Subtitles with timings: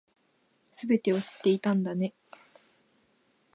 [0.73, 2.15] 全てを知っていたんだね